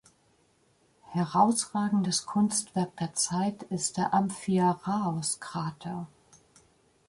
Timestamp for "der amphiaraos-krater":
3.97-6.07